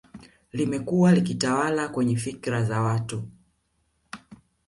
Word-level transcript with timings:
Limekua 0.51 1.11
likitawala 1.11 1.89
kwenye 1.89 2.15
fikra 2.15 2.63
za 2.63 2.81
watu 2.81 3.23